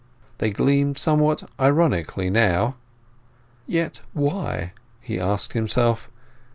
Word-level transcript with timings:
They 0.39 0.49
gleamed 0.49 0.97
somewhat 0.97 1.43
ironically 1.59 2.31
now. 2.31 2.73
"Yet 3.67 4.01
why?" 4.13 4.73
he 4.99 5.19
asked 5.19 5.53
himself. 5.53 6.09